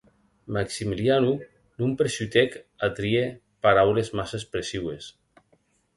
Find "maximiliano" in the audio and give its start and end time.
0.55-1.33